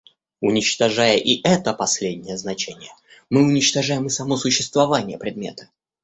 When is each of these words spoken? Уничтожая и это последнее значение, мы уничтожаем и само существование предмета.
Уничтожая 0.39 1.17
и 1.17 1.43
это 1.47 1.73
последнее 1.75 2.35
значение, 2.35 2.89
мы 3.29 3.43
уничтожаем 3.45 4.07
и 4.07 4.09
само 4.09 4.35
существование 4.35 5.19
предмета. 5.19 5.69